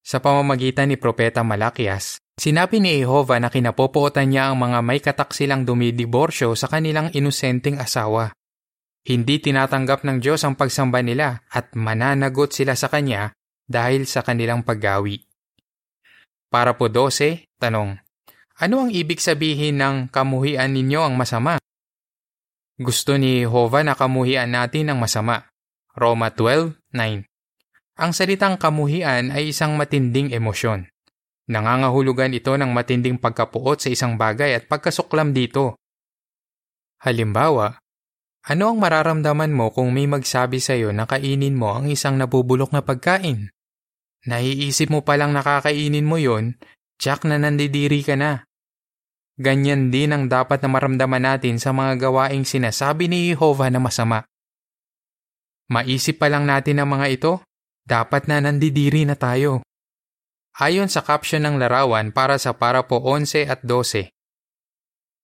Sa 0.06 0.22
pamamagitan 0.22 0.92
ni 0.92 1.00
Propeta 1.00 1.42
Malakias, 1.42 2.22
Sinabi 2.38 2.77
ni 2.77 3.01
Jehovah 3.01 3.41
na 3.41 3.50
kinapopootan 3.50 4.29
niya 4.29 4.53
ang 4.53 4.62
mga 4.62 4.79
may 4.86 5.01
kataksilang 5.01 5.65
dumidiborsyo 5.65 6.53
sa 6.53 6.70
kanilang 6.70 7.10
inosenteng 7.10 7.82
asawa. 7.82 8.29
Hindi 9.01 9.41
tinatanggap 9.41 10.06
ng 10.06 10.22
Diyos 10.22 10.46
ang 10.46 10.53
pagsamba 10.53 11.01
nila 11.01 11.41
at 11.50 11.74
mananagot 11.74 12.53
sila 12.53 12.77
sa 12.77 12.94
Kanya 12.94 13.34
dahil 13.65 14.06
sa 14.06 14.22
kanilang 14.22 14.62
paggawi. 14.62 15.25
Para 16.53 16.77
po 16.77 16.94
12, 16.94 17.50
tanong, 17.58 17.98
ano 18.62 18.75
ang 18.86 18.89
ibig 18.94 19.17
sabihin 19.17 19.82
ng 19.82 19.96
kamuhian 20.13 20.77
ninyo 20.77 21.01
ang 21.10 21.17
masama? 21.17 21.58
Gusto 22.77 23.17
ni 23.17 23.41
Jehovah 23.41 23.82
na 23.82 23.98
kamuhian 23.98 24.53
natin 24.53 24.94
ang 24.94 25.01
masama. 25.01 25.50
Roma 25.98 26.29
12:9. 26.29 27.25
Ang 27.98 28.12
salitang 28.13 28.62
kamuhian 28.62 29.34
ay 29.34 29.50
isang 29.50 29.74
matinding 29.74 30.29
emosyon. 30.29 30.86
Nangangahulugan 31.48 32.36
ito 32.36 32.51
ng 32.60 32.72
matinding 32.75 33.16
pagkapuot 33.16 33.80
sa 33.80 33.88
isang 33.88 34.20
bagay 34.20 34.51
at 34.51 34.68
pagkasuklam 34.68 35.32
dito. 35.32 35.80
Halimbawa, 37.00 37.80
ano 38.48 38.63
ang 38.72 38.80
mararamdaman 38.80 39.51
mo 39.51 39.75
kung 39.75 39.92
may 39.92 40.08
magsabi 40.08 40.63
sa 40.63 40.75
iyo 40.75 40.96
na 40.96 41.04
kainin 41.04 41.56
mo 41.56 41.75
ang 41.75 41.92
isang 41.92 42.16
nabubulok 42.16 42.72
na 42.72 42.84
pagkain? 42.84 43.51
Naiisip 44.27 44.88
mo 44.88 45.04
palang 45.04 45.36
nakakainin 45.36 46.08
mo 46.08 46.16
yon, 46.16 46.56
tsak 47.00 47.27
na 47.27 47.36
nandidiri 47.36 48.08
ka 48.08 48.16
na. 48.16 48.48
Ganyan 49.36 49.94
din 49.94 50.16
ang 50.16 50.32
dapat 50.32 50.63
na 50.63 50.70
maramdaman 50.72 51.27
natin 51.27 51.60
sa 51.60 51.75
mga 51.75 52.08
gawaing 52.08 52.48
sinasabi 52.48 53.12
ni 53.12 53.32
Jehovah 53.32 53.68
na 53.68 53.84
masama. 53.84 54.24
Maisip 55.68 56.16
pa 56.16 56.32
lang 56.32 56.48
natin 56.48 56.80
ang 56.80 56.89
mga 56.89 57.08
ito, 57.12 57.34
dapat 57.84 58.32
na 58.32 58.39
nandidiri 58.39 59.04
na 59.04 59.20
tayo. 59.20 59.67
Ayon 60.58 60.90
sa 60.90 61.06
caption 61.06 61.46
ng 61.46 61.62
larawan 61.62 62.10
para 62.10 62.42
sa 62.42 62.50
para 62.50 62.82
po 62.82 62.98
11 62.98 63.46
at 63.46 63.62
12. 63.62 64.10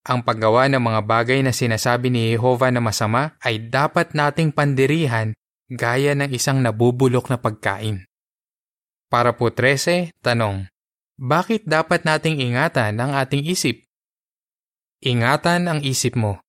Ang 0.06 0.22
paggawa 0.22 0.70
ng 0.70 0.78
mga 0.78 1.02
bagay 1.10 1.42
na 1.42 1.50
sinasabi 1.50 2.14
ni 2.14 2.38
Jehovah 2.38 2.70
na 2.70 2.78
masama 2.78 3.34
ay 3.42 3.58
dapat 3.66 4.14
nating 4.14 4.54
pandirihan 4.54 5.34
gaya 5.74 6.14
ng 6.14 6.30
isang 6.30 6.62
nabubulok 6.62 7.34
na 7.34 7.42
pagkain. 7.42 8.06
Para 9.10 9.34
po 9.34 9.50
13, 9.50 10.14
tanong. 10.22 10.70
Bakit 11.18 11.66
dapat 11.66 12.06
nating 12.06 12.38
ingatan 12.38 12.94
ang 13.02 13.18
ating 13.18 13.42
isip? 13.50 13.82
Ingatan 15.02 15.66
ang 15.66 15.82
isip 15.82 16.14
mo. 16.14 16.46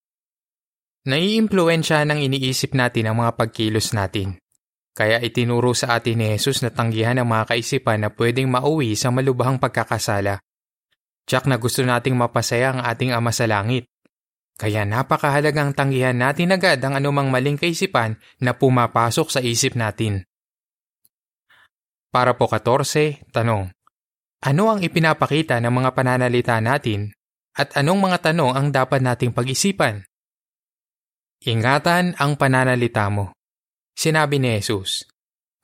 Naiimpluensya 1.08 2.04
ng 2.04 2.20
iniisip 2.20 2.76
natin 2.76 3.08
ang 3.08 3.24
mga 3.24 3.32
pagkilos 3.32 3.96
natin. 3.96 4.36
Kaya 4.94 5.18
itinuro 5.18 5.74
sa 5.74 5.98
atin 5.98 6.22
ni 6.22 6.26
Jesus 6.38 6.62
na 6.62 6.70
tanggihan 6.70 7.18
ang 7.18 7.26
mga 7.26 7.50
kaisipan 7.50 8.06
na 8.06 8.14
pwedeng 8.14 8.46
mauwi 8.46 8.94
sa 8.94 9.10
malubhang 9.10 9.58
pagkakasala. 9.58 10.38
Tsak 11.26 11.50
na 11.50 11.58
gusto 11.58 11.82
nating 11.82 12.14
mapasaya 12.14 12.70
ang 12.70 12.80
ating 12.86 13.10
Ama 13.10 13.34
sa 13.34 13.50
Langit. 13.50 13.90
Kaya 14.54 14.86
napakahalagang 14.86 15.74
tanggihan 15.74 16.14
natin 16.14 16.54
agad 16.54 16.78
ang 16.78 16.94
anumang 16.94 17.26
maling 17.26 17.58
kaisipan 17.58 18.14
na 18.38 18.54
pumapasok 18.54 19.26
sa 19.34 19.40
isip 19.42 19.74
natin. 19.74 20.22
Para 22.14 22.38
po 22.38 22.46
14, 22.46 23.34
tanong. 23.34 23.74
Ano 24.46 24.62
ang 24.70 24.78
ipinapakita 24.78 25.58
ng 25.58 25.74
mga 25.74 25.90
pananalita 25.90 26.54
natin 26.62 27.10
at 27.58 27.74
anong 27.74 27.98
mga 27.98 28.30
tanong 28.30 28.54
ang 28.54 28.70
dapat 28.70 29.02
nating 29.02 29.34
pag-isipan? 29.34 30.06
Ingatan 31.42 32.14
ang 32.14 32.38
pananalita 32.38 33.10
mo. 33.10 33.34
Sinabi 33.94 34.42
ni 34.42 34.58
Jesus, 34.58 35.06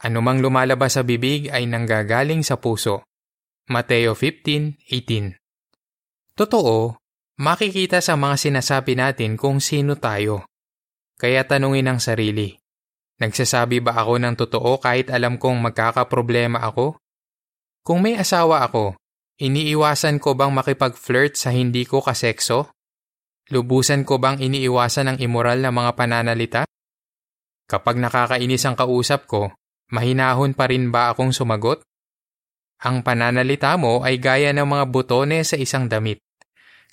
Anumang 0.00 0.40
lumalabas 0.40 0.96
sa 0.96 1.04
bibig 1.04 1.52
ay 1.52 1.68
nanggagaling 1.68 2.40
sa 2.40 2.56
puso. 2.56 3.04
Mateo 3.68 4.16
15:18. 4.16 5.36
Totoo, 6.32 6.96
makikita 7.36 8.00
sa 8.00 8.16
mga 8.16 8.40
sinasabi 8.40 8.96
natin 8.96 9.36
kung 9.36 9.60
sino 9.60 10.00
tayo. 10.00 10.48
Kaya 11.20 11.44
tanungin 11.44 11.92
ang 11.92 12.00
sarili, 12.00 12.56
nagsasabi 13.20 13.84
ba 13.84 14.00
ako 14.00 14.24
ng 14.24 14.34
totoo 14.40 14.80
kahit 14.80 15.12
alam 15.12 15.36
kong 15.36 15.68
magkakaproblema 15.68 16.64
ako? 16.64 16.96
Kung 17.84 18.00
may 18.00 18.16
asawa 18.16 18.64
ako, 18.64 18.96
iniiwasan 19.36 20.16
ko 20.16 20.32
bang 20.32 20.48
makipag-flirt 20.48 21.36
sa 21.36 21.52
hindi 21.52 21.84
ko 21.84 22.00
kasekso? 22.00 22.72
Lubusan 23.52 24.08
ko 24.08 24.16
bang 24.16 24.40
iniiwasan 24.40 25.12
ang 25.12 25.18
immoral 25.20 25.60
na 25.60 25.68
mga 25.68 25.92
pananalita? 25.92 26.69
Kapag 27.70 28.02
nakakainis 28.02 28.66
ang 28.66 28.74
kausap 28.74 29.30
ko, 29.30 29.54
mahinahon 29.94 30.58
pa 30.58 30.66
rin 30.66 30.90
ba 30.90 31.14
akong 31.14 31.30
sumagot? 31.30 31.86
Ang 32.82 33.06
pananalita 33.06 33.78
mo 33.78 34.02
ay 34.02 34.18
gaya 34.18 34.50
ng 34.50 34.66
mga 34.66 34.90
butones 34.90 35.54
sa 35.54 35.56
isang 35.56 35.86
damit. 35.86 36.18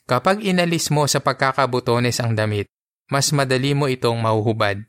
Kapag 0.05 0.45
inalis 0.45 0.93
mo 0.93 1.09
sa 1.09 1.17
pagkakabutones 1.17 2.21
ang 2.21 2.37
damit, 2.37 2.69
mas 3.09 3.33
madali 3.33 3.73
mo 3.73 3.89
itong 3.89 4.21
mahuhubad. 4.21 4.85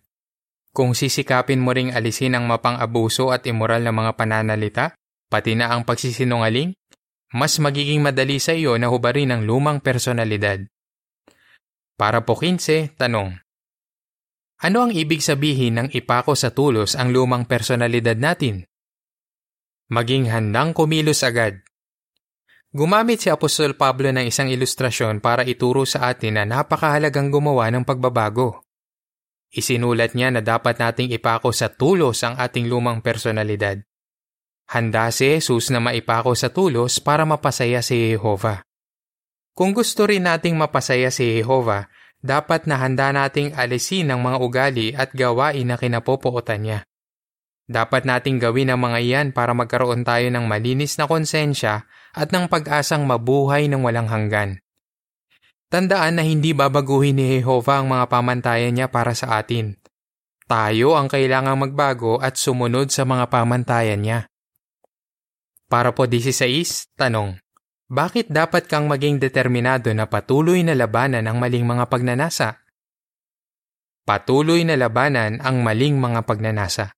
Kung 0.77 0.93
sisikapin 0.93 1.65
mo 1.65 1.73
ring 1.73 1.97
alisin 1.97 2.37
ang 2.37 2.45
mapang-abuso 2.45 3.33
at 3.33 3.49
immoral 3.49 3.81
na 3.81 3.95
mga 3.95 4.13
pananalita, 4.13 4.93
pati 5.33 5.57
na 5.57 5.73
ang 5.73 5.89
pagsisinungaling, 5.89 6.77
mas 7.33 7.57
magiging 7.57 8.05
madali 8.05 8.37
sa 8.37 8.53
iyo 8.53 8.77
na 8.77 8.93
hubarin 8.93 9.33
ang 9.33 9.49
lumang 9.49 9.81
personalidad. 9.81 10.61
Para 11.97 12.29
po 12.29 12.37
15, 12.37 12.93
tanong. 13.01 13.48
Ano 14.59 14.83
ang 14.83 14.91
ibig 14.91 15.23
sabihin 15.23 15.79
ng 15.79 15.89
ipako 15.95 16.35
sa 16.35 16.51
tulos 16.51 16.99
ang 16.99 17.15
lumang 17.15 17.47
personalidad 17.47 18.19
natin? 18.19 18.67
Maging 19.87 20.27
handang 20.27 20.75
kumilos 20.75 21.23
agad. 21.23 21.63
Gumamit 22.75 23.23
si 23.23 23.31
Apostol 23.31 23.79
Pablo 23.79 24.11
ng 24.11 24.27
isang 24.27 24.51
ilustrasyon 24.51 25.23
para 25.23 25.47
ituro 25.47 25.87
sa 25.87 26.11
atin 26.11 26.37
na 26.37 26.45
napakahalagang 26.45 27.31
gumawa 27.31 27.71
ng 27.71 27.87
pagbabago. 27.87 28.67
Isinulat 29.55 30.19
niya 30.19 30.35
na 30.35 30.43
dapat 30.43 30.83
nating 30.83 31.15
ipako 31.15 31.55
sa 31.55 31.71
tulos 31.71 32.27
ang 32.27 32.35
ating 32.35 32.67
lumang 32.67 32.99
personalidad. 32.99 33.79
Handa 34.75 35.09
si 35.15 35.39
Jesus 35.39 35.71
na 35.71 35.79
maipako 35.79 36.35
sa 36.35 36.51
tulos 36.51 36.99
para 36.99 37.23
mapasaya 37.23 37.79
si 37.81 38.13
Jehovah. 38.13 38.67
Kung 39.55 39.71
gusto 39.71 40.05
rin 40.05 40.27
nating 40.29 40.59
mapasaya 40.59 41.09
si 41.09 41.41
Jehovah, 41.41 41.89
dapat 42.25 42.67
na 42.67 42.83
handa 42.83 43.15
nating 43.15 43.55
alisin 43.55 44.11
ang 44.11 44.23
mga 44.23 44.39
ugali 44.43 44.89
at 44.95 45.15
gawain 45.15 45.71
na 45.71 45.79
kinapopuotan 45.79 46.63
niya. 46.63 46.79
Dapat 47.69 48.09
nating 48.09 48.41
gawin 48.41 48.73
ang 48.73 48.81
mga 48.81 48.99
iyan 49.05 49.29
para 49.37 49.53
magkaroon 49.53 50.01
tayo 50.01 50.25
ng 50.33 50.49
malinis 50.49 50.97
na 50.97 51.05
konsensya 51.05 51.85
at 52.17 52.33
ng 52.33 52.49
pag-asang 52.49 53.05
mabuhay 53.05 53.69
ng 53.69 53.85
walang 53.85 54.09
hanggan. 54.09 54.59
Tandaan 55.69 56.17
na 56.17 56.25
hindi 56.25 56.57
babaguhin 56.57 57.21
ni 57.21 57.39
Jehovah 57.39 57.85
ang 57.85 57.93
mga 57.93 58.09
pamantayan 58.09 58.73
niya 58.73 58.89
para 58.89 59.13
sa 59.13 59.37
atin. 59.37 59.77
Tayo 60.49 60.97
ang 60.97 61.13
kailangang 61.13 61.61
magbago 61.61 62.17
at 62.25 62.41
sumunod 62.41 62.89
sa 62.89 63.05
mga 63.05 63.29
pamantayan 63.29 64.01
niya. 64.01 64.33
Para 65.69 65.93
po 65.93 66.09
16, 66.09 66.97
tanong. 66.97 67.37
Bakit 67.89 68.29
dapat 68.29 68.69
kang 68.69 68.85
maging 68.85 69.17
determinado 69.17 69.89
na 69.97 70.05
patuloy 70.05 70.61
na 70.61 70.77
labanan 70.77 71.25
ang 71.25 71.41
maling 71.41 71.65
mga 71.65 71.89
pagnanasa? 71.89 72.61
Patuloy 74.05 74.61
na 74.69 74.77
labanan 74.77 75.41
ang 75.41 75.65
maling 75.65 75.97
mga 75.97 76.21
pagnanasa. 76.29 76.93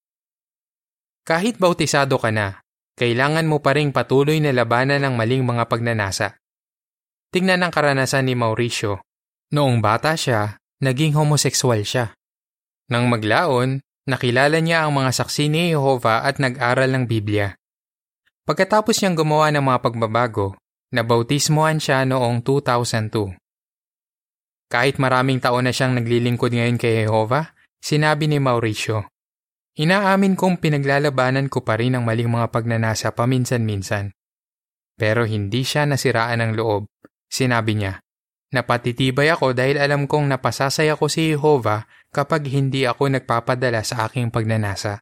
Kahit 1.22 1.62
bautisado 1.62 2.18
ka 2.18 2.34
na, 2.34 2.58
kailangan 2.98 3.46
mo 3.46 3.62
pa 3.62 3.78
ring 3.78 3.94
patuloy 3.94 4.42
na 4.42 4.50
labanan 4.50 5.06
ang 5.06 5.14
maling 5.14 5.46
mga 5.46 5.70
pagnanasa. 5.70 6.42
Tingnan 7.30 7.62
ang 7.62 7.70
karanasan 7.70 8.26
ni 8.26 8.34
Mauricio. 8.34 8.98
Noong 9.54 9.78
bata 9.78 10.18
siya, 10.18 10.58
naging 10.82 11.14
homosekswal 11.14 11.86
siya. 11.86 12.18
Nang 12.90 13.06
maglaon, 13.06 13.78
nakilala 14.10 14.58
niya 14.58 14.82
ang 14.82 14.98
mga 14.98 15.14
saksi 15.14 15.54
ni 15.54 15.70
Jehovah 15.70 16.26
at 16.26 16.42
nag-aral 16.42 16.90
ng 16.98 17.06
Biblia. 17.06 17.54
Pagkatapos 18.42 18.98
niyang 18.98 19.14
gumawa 19.14 19.54
ng 19.54 19.62
mga 19.62 19.78
pagbabago, 19.86 20.58
nabautismohan 20.90 21.78
siya 21.78 22.02
noong 22.06 22.42
2002. 22.42 23.38
Kahit 24.70 25.02
maraming 25.02 25.42
taon 25.42 25.66
na 25.66 25.74
siyang 25.74 25.98
naglilingkod 25.98 26.54
ngayon 26.54 26.78
kay 26.78 27.06
Jehovah, 27.06 27.54
sinabi 27.82 28.30
ni 28.30 28.38
Mauricio, 28.38 29.10
Inaamin 29.78 30.34
kong 30.34 30.58
pinaglalabanan 30.58 31.46
ko 31.46 31.62
pa 31.62 31.78
rin 31.78 31.94
ang 31.94 32.04
maling 32.06 32.28
mga 32.28 32.50
pagnanasa 32.50 33.14
paminsan-minsan. 33.14 34.12
Pero 34.98 35.24
hindi 35.24 35.64
siya 35.64 35.86
nasiraan 35.86 36.42
ng 36.42 36.52
loob. 36.58 36.90
Sinabi 37.30 37.78
niya, 37.78 38.02
Napatitibay 38.50 39.30
ako 39.30 39.54
dahil 39.54 39.78
alam 39.78 40.10
kong 40.10 40.26
napasasaya 40.26 40.98
ko 40.98 41.06
si 41.06 41.30
Jehovah 41.30 41.86
kapag 42.10 42.50
hindi 42.50 42.82
ako 42.82 43.14
nagpapadala 43.14 43.86
sa 43.86 44.10
aking 44.10 44.34
pagnanasa. 44.34 44.98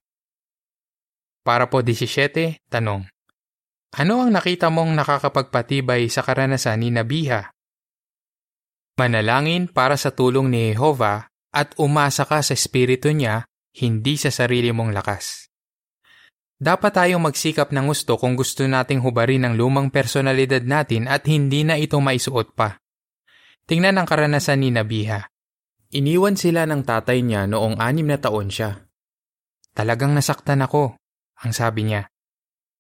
Para 1.41 1.73
po 1.73 1.81
17, 1.81 2.61
tanong. 2.69 3.09
Ano 3.97 4.21
ang 4.21 4.37
nakita 4.37 4.69
mong 4.69 4.93
nakakapagpatibay 5.01 6.13
sa 6.13 6.21
karanasan 6.21 6.85
ni 6.85 6.93
Nabiha? 6.93 7.49
Manalangin 9.01 9.71
para 9.71 9.97
sa 9.97 10.13
tulong 10.13 10.53
ni 10.53 10.77
Jehovah 10.77 11.33
at 11.55 11.73
umasa 11.81 12.29
ka 12.29 12.45
sa 12.45 12.53
espiritu 12.53 13.09
niya, 13.15 13.49
hindi 13.81 14.21
sa 14.21 14.29
sarili 14.29 14.75
mong 14.75 14.93
lakas. 14.93 15.49
Dapat 16.59 16.91
tayong 16.91 17.23
magsikap 17.23 17.71
ng 17.71 17.87
gusto 17.87 18.19
kung 18.19 18.35
gusto 18.35 18.67
nating 18.67 19.01
hubarin 19.01 19.47
ang 19.47 19.55
lumang 19.55 19.95
personalidad 19.95 20.67
natin 20.67 21.07
at 21.07 21.25
hindi 21.31 21.63
na 21.63 21.79
ito 21.79 21.97
maisuot 22.03 22.53
pa. 22.59 22.83
Tingnan 23.65 23.97
ang 23.97 24.07
karanasan 24.11 24.67
ni 24.67 24.75
Nabiha. 24.75 25.23
Iniwan 25.95 26.35
sila 26.37 26.67
ng 26.67 26.83
tatay 26.83 27.23
niya 27.23 27.47
noong 27.47 27.79
anim 27.81 28.11
na 28.11 28.19
taon 28.19 28.51
siya. 28.51 28.85
Talagang 29.73 30.13
nasaktan 30.13 30.61
ako, 30.67 30.99
ang 31.41 31.53
sabi 31.55 31.87
niya. 31.87 32.11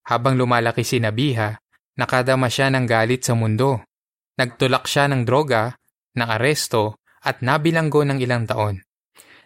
Habang 0.08 0.40
lumalaki 0.40 0.88
si 0.88 1.04
Nabiha, 1.04 1.52
nakadama 2.00 2.48
siya 2.48 2.72
ng 2.72 2.88
galit 2.88 3.28
sa 3.28 3.36
mundo. 3.36 3.84
Nagtulak 4.40 4.88
siya 4.88 5.04
ng 5.12 5.28
droga, 5.28 5.76
ng 6.16 6.24
aresto, 6.24 6.96
at 7.20 7.44
nabilanggo 7.44 8.06
ng 8.08 8.16
ilang 8.24 8.48
taon. 8.48 8.80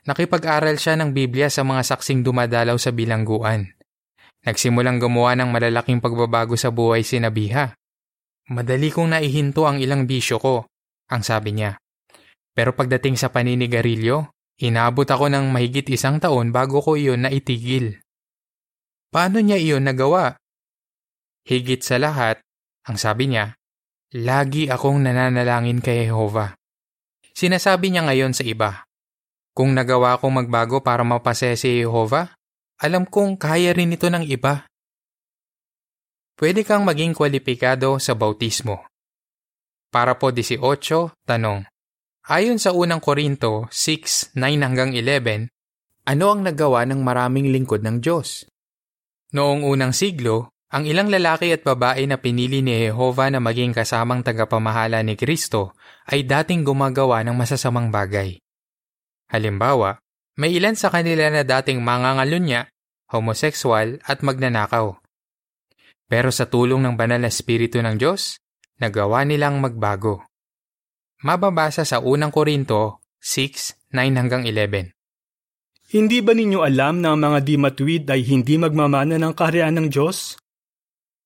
Nakipag-aral 0.06 0.78
siya 0.78 0.94
ng 0.98 1.10
Biblia 1.10 1.50
sa 1.50 1.66
mga 1.66 1.82
saksing 1.82 2.22
dumadalaw 2.22 2.78
sa 2.78 2.94
bilangguan. 2.94 3.74
Nagsimulang 4.42 4.98
gumawa 4.98 5.38
ng 5.38 5.50
malalaking 5.50 6.02
pagbabago 6.02 6.58
sa 6.58 6.74
buhay 6.74 7.06
si 7.06 7.18
Nabiha. 7.18 7.74
Madali 8.50 8.90
kong 8.90 9.14
naihinto 9.14 9.66
ang 9.66 9.78
ilang 9.78 10.06
bisyo 10.06 10.42
ko, 10.42 10.66
ang 11.10 11.22
sabi 11.22 11.54
niya. 11.54 11.78
Pero 12.50 12.74
pagdating 12.74 13.14
sa 13.14 13.30
paninigarilyo, 13.30 14.34
inabot 14.60 15.06
ako 15.06 15.30
ng 15.30 15.54
mahigit 15.54 15.86
isang 15.94 16.18
taon 16.18 16.50
bago 16.50 16.82
ko 16.82 16.98
iyon 16.98 17.26
naitigil. 17.26 18.02
Paano 19.14 19.38
niya 19.38 19.56
iyon 19.56 19.86
nagawa? 19.86 20.41
Higit 21.42 21.82
sa 21.82 21.98
lahat, 21.98 22.38
ang 22.86 22.94
sabi 22.94 23.26
niya, 23.30 23.58
lagi 24.14 24.70
akong 24.70 25.02
nananalangin 25.02 25.82
kay 25.82 26.06
Jehovah. 26.06 26.54
Sinasabi 27.34 27.90
niya 27.90 28.06
ngayon 28.06 28.30
sa 28.30 28.46
iba, 28.46 28.86
kung 29.52 29.74
nagawa 29.74 30.16
kong 30.22 30.44
magbago 30.44 30.80
para 30.80 31.02
mapasaya 31.02 31.58
si 31.58 31.82
Jehovah, 31.82 32.32
alam 32.78 33.04
kong 33.04 33.36
kaya 33.36 33.74
rin 33.74 33.92
ito 33.92 34.06
ng 34.06 34.24
iba. 34.24 34.64
Pwede 36.38 36.62
kang 36.62 36.86
maging 36.86 37.12
kwalipikado 37.12 37.98
sa 37.98 38.14
bautismo. 38.14 38.86
Para 39.92 40.16
po 40.16 40.32
18, 40.32 40.62
tanong. 41.28 41.68
Ayon 42.32 42.56
sa 42.62 42.70
unang 42.72 43.02
Korinto 43.02 43.66
6, 43.68 44.38
9 44.38 44.62
hanggang 44.62 44.94
11, 44.94 45.50
ano 46.06 46.24
ang 46.32 46.40
nagawa 46.46 46.86
ng 46.88 47.02
maraming 47.02 47.50
lingkod 47.50 47.82
ng 47.82 47.98
Diyos? 47.98 48.46
Noong 49.36 49.66
unang 49.66 49.92
siglo, 49.92 50.51
ang 50.72 50.88
ilang 50.88 51.12
lalaki 51.12 51.52
at 51.52 51.60
babae 51.60 52.08
na 52.08 52.16
pinili 52.16 52.64
ni 52.64 52.88
Jehovah 52.88 53.28
na 53.28 53.44
maging 53.44 53.76
kasamang 53.76 54.24
tagapamahala 54.24 55.04
ni 55.04 55.20
Kristo 55.20 55.76
ay 56.08 56.24
dating 56.24 56.64
gumagawa 56.64 57.20
ng 57.28 57.36
masasamang 57.36 57.92
bagay. 57.92 58.40
Halimbawa, 59.28 60.00
may 60.40 60.56
ilan 60.56 60.72
sa 60.72 60.88
kanila 60.88 61.28
na 61.28 61.44
dating 61.44 61.84
mangangalunya, 61.84 62.72
homosekswal 63.12 64.00
at 64.00 64.24
magnanakaw. 64.24 64.96
Pero 66.08 66.32
sa 66.32 66.48
tulong 66.48 66.80
ng 66.80 66.96
banal 66.96 67.20
na 67.20 67.28
Espiritu 67.28 67.84
ng 67.84 68.00
Diyos, 68.00 68.40
nagawa 68.80 69.28
nilang 69.28 69.60
magbago. 69.60 70.24
Mababasa 71.20 71.84
sa 71.84 72.00
unang 72.00 72.32
Korinto 72.32 73.04
6, 73.20 73.92
9 73.92 74.16
hanggang 74.16 74.48
11. 74.48 74.96
Hindi 75.92 76.18
ba 76.24 76.32
ninyo 76.32 76.64
alam 76.64 77.04
na 77.04 77.12
ang 77.12 77.20
mga 77.20 77.38
di 77.44 77.54
matuwid 77.60 78.08
ay 78.08 78.24
hindi 78.24 78.56
magmamana 78.56 79.20
ng 79.20 79.36
kaharian 79.36 79.76
ng 79.76 79.92
Diyos? 79.92 80.41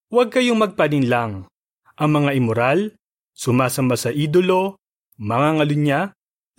Huwag 0.07 0.31
kayong 0.31 0.63
magpaninlang. 0.63 1.51
Ang 1.99 2.11
mga 2.15 2.31
immoral, 2.39 2.95
sumasamba 3.35 3.99
sa 3.99 4.15
idolo, 4.15 4.79
mga 5.19 5.59
ngalunya, 5.59 6.01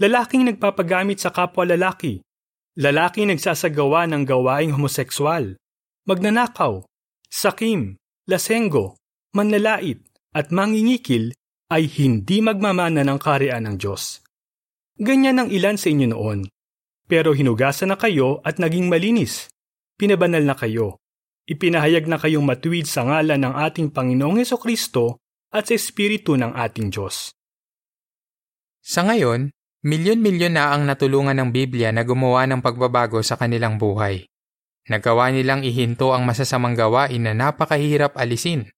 lalaking 0.04 0.52
nagpapagamit 0.52 1.24
sa 1.24 1.32
kapwa 1.32 1.64
lalaki, 1.64 2.20
lalaking 2.76 3.32
nagsasagawa 3.32 4.04
ng 4.12 4.28
gawaing 4.28 4.76
homosekswal, 4.76 5.56
magnanakaw, 6.04 6.84
sakim, 7.32 7.96
lasenggo, 8.28 9.00
manlalait, 9.32 10.04
at 10.36 10.52
mangingikil 10.52 11.32
ay 11.72 11.88
hindi 11.88 12.44
magmamana 12.44 13.08
ng 13.08 13.16
karian 13.16 13.64
ng 13.64 13.80
Diyos. 13.80 14.20
Ganyan 15.00 15.40
ang 15.40 15.50
ilan 15.56 15.80
sa 15.80 15.88
inyo 15.88 16.12
noon. 16.12 16.52
Pero 17.08 17.32
hinugasan 17.32 17.96
na 17.96 17.98
kayo 17.98 18.44
at 18.44 18.60
naging 18.60 18.92
malinis. 18.92 19.48
Pinabanal 19.96 20.44
na 20.44 20.60
kayo 20.60 21.00
ipinahayag 21.48 22.06
na 22.12 22.20
kayong 22.20 22.44
matuwid 22.44 22.86
sa 22.86 23.08
ngalan 23.08 23.40
ng 23.40 23.54
ating 23.56 23.88
Panginoong 23.96 24.44
Heso 24.44 24.60
Kristo 24.60 25.24
at 25.48 25.72
sa 25.72 25.74
Espiritu 25.80 26.36
ng 26.36 26.52
ating 26.52 26.92
Diyos. 26.92 27.32
Sa 28.84 29.08
ngayon, 29.08 29.52
milyon-milyon 29.88 30.54
na 30.60 30.76
ang 30.76 30.84
natulungan 30.84 31.40
ng 31.40 31.50
Biblia 31.56 31.96
na 31.96 32.04
gumawa 32.04 32.44
ng 32.48 32.60
pagbabago 32.60 33.24
sa 33.24 33.40
kanilang 33.40 33.80
buhay. 33.80 34.28
Nagawa 34.88 35.32
nilang 35.32 35.64
ihinto 35.64 36.16
ang 36.16 36.24
masasamang 36.24 36.76
gawain 36.76 37.24
na 37.24 37.36
napakahirap 37.36 38.16
alisin. 38.16 38.72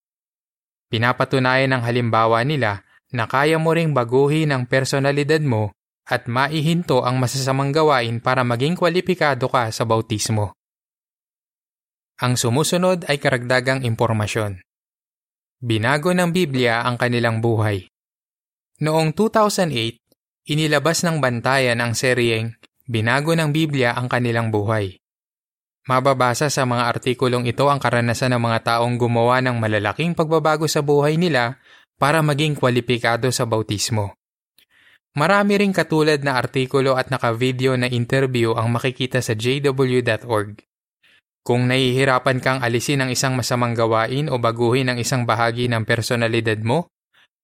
Pinapatunayan 0.90 1.74
ng 1.78 1.82
halimbawa 1.86 2.42
nila 2.42 2.82
na 3.14 3.30
kaya 3.30 3.62
mo 3.62 3.74
ring 3.74 3.94
baguhin 3.94 4.54
ang 4.54 4.66
personalidad 4.66 5.42
mo 5.42 5.74
at 6.10 6.26
maihinto 6.26 7.06
ang 7.06 7.22
masasamang 7.22 7.70
gawain 7.70 8.18
para 8.18 8.42
maging 8.42 8.74
kwalipikado 8.74 9.46
ka 9.46 9.70
sa 9.70 9.86
bautismo. 9.86 10.58
Ang 12.20 12.36
sumusunod 12.36 13.08
ay 13.08 13.16
karagdagang 13.16 13.88
impormasyon. 13.88 14.60
Binago 15.64 16.12
ng 16.12 16.36
Biblia 16.36 16.84
ang 16.84 17.00
kanilang 17.00 17.40
buhay. 17.40 17.88
Noong 18.84 19.16
2008, 19.16 20.52
inilabas 20.52 21.08
ng 21.08 21.24
bantayan 21.24 21.80
ang 21.80 21.96
seryeng 21.96 22.60
Binago 22.90 23.38
ng 23.38 23.56
Biblia 23.56 23.96
ang 23.96 24.12
kanilang 24.12 24.52
buhay. 24.52 25.00
Mababasa 25.88 26.52
sa 26.52 26.68
mga 26.68 26.90
artikulong 26.92 27.48
ito 27.48 27.72
ang 27.72 27.80
karanasan 27.80 28.36
ng 28.36 28.42
mga 28.42 28.60
taong 28.66 29.00
gumawa 29.00 29.40
ng 29.40 29.56
malalaking 29.56 30.12
pagbabago 30.12 30.68
sa 30.68 30.84
buhay 30.84 31.16
nila 31.16 31.62
para 31.96 32.20
maging 32.20 32.58
kwalipikado 32.58 33.32
sa 33.32 33.48
bautismo. 33.48 34.18
Marami 35.16 35.56
ring 35.56 35.72
katulad 35.72 36.20
na 36.20 36.36
artikulo 36.36 37.00
at 37.00 37.14
naka-video 37.14 37.80
na 37.80 37.88
interview 37.88 38.58
ang 38.60 38.76
makikita 38.76 39.24
sa 39.24 39.38
jw.org. 39.38 40.69
Kung 41.50 41.66
nahihirapan 41.66 42.46
kang 42.46 42.60
alisin 42.62 43.02
ang 43.02 43.10
isang 43.10 43.34
masamang 43.34 43.74
gawain 43.74 44.30
o 44.30 44.38
baguhin 44.38 44.94
ang 44.94 45.02
isang 45.02 45.26
bahagi 45.26 45.66
ng 45.66 45.82
personalidad 45.82 46.62
mo, 46.62 46.94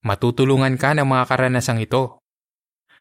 matutulungan 0.05 0.77
ka 0.77 0.93
ng 0.93 1.09
mga 1.09 1.25
karanasang 1.25 1.81
ito. 1.81 2.21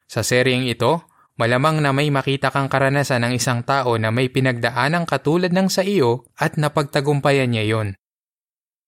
Sa 0.09 0.25
seryeng 0.25 0.65
ito, 0.65 1.05
malamang 1.37 1.85
na 1.85 1.93
may 1.93 2.09
makita 2.09 2.49
kang 2.49 2.73
karanasan 2.73 3.21
ng 3.21 3.37
isang 3.37 3.61
tao 3.69 4.01
na 4.01 4.09
may 4.09 4.33
pinagdaanang 4.33 5.05
katulad 5.05 5.53
ng 5.53 5.69
sa 5.69 5.85
iyo 5.85 6.25
at 6.41 6.57
napagtagumpayan 6.57 7.53
niya 7.53 7.69
yon. 7.69 7.89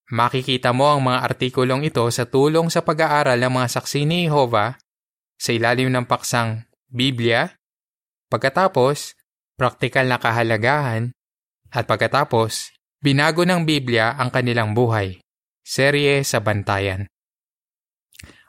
Makikita 0.08 0.72
mo 0.72 0.96
ang 0.96 1.04
mga 1.04 1.20
artikulong 1.20 1.84
ito 1.84 2.08
sa 2.08 2.24
tulong 2.24 2.72
sa 2.72 2.80
pag-aaral 2.80 3.36
ng 3.36 3.52
mga 3.60 3.68
saksi 3.76 4.08
ni 4.08 4.24
Jehovah 4.24 4.80
sa 5.36 5.52
ilalim 5.52 5.92
ng 5.92 6.08
paksang 6.08 6.64
Biblia, 6.88 7.52
pagkatapos, 8.32 9.12
praktikal 9.60 10.08
na 10.08 10.16
kahalagahan, 10.16 11.12
at 11.72 11.86
pagkatapos, 11.86 12.70
binago 13.02 13.42
ng 13.46 13.66
Biblia 13.66 14.14
ang 14.18 14.30
kanilang 14.30 14.74
buhay. 14.74 15.18
Serye 15.66 16.22
sa 16.22 16.38
bantayan. 16.38 17.10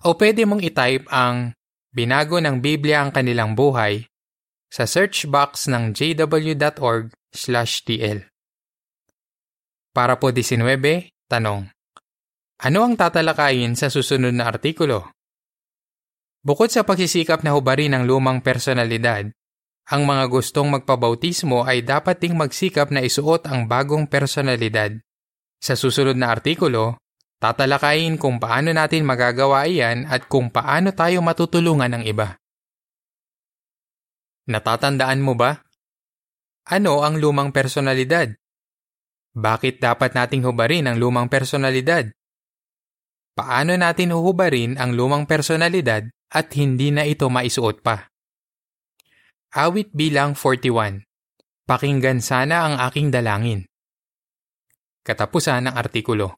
O 0.05 0.13
pwede 0.13 0.45
mong 0.45 0.61
itype 0.61 1.09
ang 1.09 1.57
binago 1.89 2.37
ng 2.37 2.61
Biblia 2.61 3.01
ang 3.01 3.09
kanilang 3.09 3.57
buhay 3.57 4.05
sa 4.69 4.85
search 4.85 5.25
box 5.25 5.65
ng 5.71 5.97
jw.org/tl. 5.97 7.09
Para 9.97 10.13
po 10.21 10.29
19, 10.29 11.09
Tanong. 11.27 11.67
Ano 12.63 12.87
ang 12.87 12.95
tatalakayin 12.95 13.75
sa 13.75 13.91
susunod 13.91 14.31
na 14.31 14.47
artikulo? 14.47 15.11
Bukod 16.39 16.71
sa 16.71 16.87
pagsisikap 16.87 17.43
na 17.43 17.51
hubarin 17.51 17.91
ang 17.91 18.07
lumang 18.07 18.39
personalidad, 18.39 19.27
ang 19.87 20.03
mga 20.03 20.27
gustong 20.27 20.67
magpabautismo 20.67 21.63
ay 21.63 21.79
dapat 21.79 22.19
ding 22.19 22.35
magsikap 22.35 22.91
na 22.91 22.99
isuot 22.99 23.47
ang 23.47 23.71
bagong 23.71 24.03
personalidad. 24.03 24.91
Sa 25.63 25.79
susunod 25.79 26.19
na 26.19 26.35
artikulo, 26.35 26.99
tatalakayin 27.39 28.19
kung 28.19 28.35
paano 28.35 28.75
natin 28.75 29.07
magagawa 29.07 29.63
iyan 29.63 30.03
at 30.11 30.27
kung 30.27 30.51
paano 30.51 30.91
tayo 30.91 31.23
matutulungan 31.23 31.95
ng 31.95 32.03
iba. 32.03 32.35
Natatandaan 34.51 35.23
mo 35.23 35.39
ba? 35.39 35.63
Ano 36.67 36.99
ang 36.99 37.15
lumang 37.15 37.55
personalidad? 37.55 38.35
Bakit 39.39 39.79
dapat 39.79 40.11
nating 40.11 40.43
hubarin 40.43 40.91
ang 40.91 40.99
lumang 40.99 41.31
personalidad? 41.31 42.11
Paano 43.37 43.71
natin 43.79 44.11
huhubarin 44.11 44.75
ang 44.75 44.97
lumang 44.97 45.23
personalidad 45.29 46.03
at 46.27 46.51
hindi 46.59 46.91
na 46.91 47.07
ito 47.07 47.31
maisuot 47.31 47.79
pa? 47.79 48.11
Awit 49.47 49.95
bilang 49.95 50.35
41 50.35 51.07
Pakinggan 51.63 52.19
sana 52.19 52.67
ang 52.67 52.75
aking 52.83 53.15
dalangin. 53.15 53.63
Katapusan 55.07 55.71
ng 55.71 55.75
artikulo. 55.75 56.35